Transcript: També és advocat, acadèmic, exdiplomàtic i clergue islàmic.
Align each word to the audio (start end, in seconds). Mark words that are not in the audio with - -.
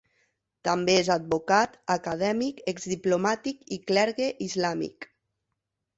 També 0.67 0.95
és 1.01 1.09
advocat, 1.15 1.75
acadèmic, 1.97 2.63
exdiplomàtic 2.73 3.61
i 3.77 3.81
clergue 3.93 4.31
islàmic. 4.51 5.11